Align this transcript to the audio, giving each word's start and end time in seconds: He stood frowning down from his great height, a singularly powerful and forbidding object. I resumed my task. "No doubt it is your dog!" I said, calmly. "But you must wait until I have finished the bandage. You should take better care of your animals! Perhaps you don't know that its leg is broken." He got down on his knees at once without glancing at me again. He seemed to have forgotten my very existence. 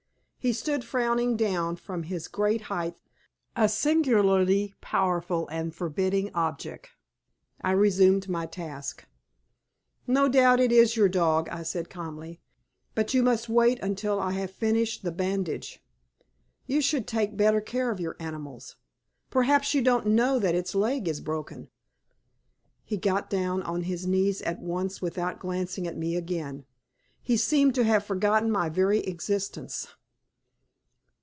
He 0.43 0.53
stood 0.53 0.83
frowning 0.83 1.37
down 1.37 1.75
from 1.75 2.01
his 2.01 2.27
great 2.27 2.61
height, 2.61 2.95
a 3.55 3.69
singularly 3.69 4.73
powerful 4.81 5.47
and 5.49 5.71
forbidding 5.71 6.31
object. 6.33 6.89
I 7.61 7.73
resumed 7.73 8.27
my 8.27 8.47
task. 8.47 9.05
"No 10.07 10.27
doubt 10.27 10.59
it 10.59 10.71
is 10.71 10.95
your 10.95 11.07
dog!" 11.07 11.47
I 11.49 11.61
said, 11.61 11.91
calmly. 11.91 12.41
"But 12.95 13.13
you 13.13 13.21
must 13.21 13.49
wait 13.49 13.77
until 13.83 14.19
I 14.19 14.31
have 14.31 14.49
finished 14.49 15.03
the 15.03 15.11
bandage. 15.11 15.79
You 16.65 16.81
should 16.81 17.05
take 17.05 17.37
better 17.37 17.61
care 17.61 17.91
of 17.91 17.99
your 17.99 18.15
animals! 18.19 18.77
Perhaps 19.29 19.75
you 19.75 19.83
don't 19.83 20.07
know 20.07 20.39
that 20.39 20.55
its 20.55 20.73
leg 20.73 21.07
is 21.07 21.21
broken." 21.21 21.69
He 22.83 22.97
got 22.97 23.29
down 23.29 23.61
on 23.61 23.83
his 23.83 24.07
knees 24.07 24.41
at 24.41 24.57
once 24.59 25.03
without 25.03 25.37
glancing 25.37 25.85
at 25.85 25.99
me 25.99 26.15
again. 26.15 26.65
He 27.21 27.37
seemed 27.37 27.75
to 27.75 27.83
have 27.83 28.03
forgotten 28.03 28.49
my 28.49 28.69
very 28.69 29.01
existence. 29.01 29.87